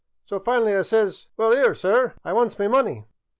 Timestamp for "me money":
2.57-3.05